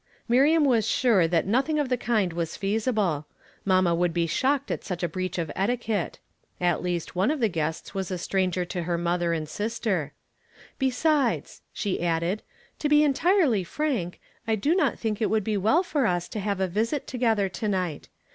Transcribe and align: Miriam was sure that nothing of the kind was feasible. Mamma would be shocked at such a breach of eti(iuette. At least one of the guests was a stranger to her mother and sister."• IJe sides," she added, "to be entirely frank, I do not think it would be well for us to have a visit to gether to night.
Miriam 0.27 0.65
was 0.65 0.87
sure 0.87 1.27
that 1.27 1.45
nothing 1.45 1.77
of 1.77 1.87
the 1.89 1.95
kind 1.95 2.33
was 2.33 2.57
feasible. 2.57 3.27
Mamma 3.65 3.93
would 3.93 4.15
be 4.15 4.25
shocked 4.25 4.71
at 4.71 4.83
such 4.83 5.03
a 5.03 5.07
breach 5.07 5.37
of 5.37 5.51
eti(iuette. 5.55 6.15
At 6.59 6.81
least 6.81 7.15
one 7.15 7.29
of 7.29 7.39
the 7.39 7.47
guests 7.47 7.93
was 7.93 8.09
a 8.09 8.17
stranger 8.17 8.65
to 8.65 8.81
her 8.81 8.97
mother 8.97 9.31
and 9.31 9.47
sister."• 9.47 10.13
IJe 10.87 10.91
sides," 10.91 11.61
she 11.71 12.01
added, 12.01 12.41
"to 12.79 12.89
be 12.89 13.03
entirely 13.03 13.63
frank, 13.63 14.19
I 14.47 14.55
do 14.55 14.73
not 14.73 14.97
think 14.97 15.21
it 15.21 15.29
would 15.29 15.43
be 15.43 15.55
well 15.55 15.83
for 15.83 16.07
us 16.07 16.27
to 16.29 16.39
have 16.39 16.59
a 16.59 16.67
visit 16.67 17.05
to 17.05 17.19
gether 17.19 17.47
to 17.47 17.67
night. 17.67 18.09